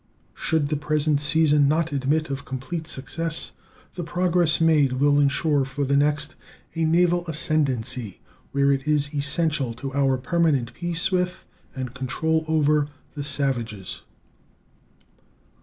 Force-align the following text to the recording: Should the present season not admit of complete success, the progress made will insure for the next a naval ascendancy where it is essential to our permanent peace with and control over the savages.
Should 0.33 0.69
the 0.69 0.75
present 0.77 1.21
season 1.21 1.67
not 1.67 1.91
admit 1.91 2.31
of 2.31 2.43
complete 2.43 2.87
success, 2.87 3.51
the 3.93 4.03
progress 4.03 4.59
made 4.59 4.93
will 4.93 5.19
insure 5.19 5.63
for 5.63 5.85
the 5.85 5.95
next 5.95 6.35
a 6.73 6.85
naval 6.85 7.23
ascendancy 7.27 8.19
where 8.51 8.71
it 8.71 8.87
is 8.87 9.13
essential 9.13 9.75
to 9.75 9.93
our 9.93 10.17
permanent 10.17 10.73
peace 10.73 11.11
with 11.11 11.45
and 11.75 11.93
control 11.93 12.45
over 12.47 12.87
the 13.13 13.23
savages. 13.23 14.01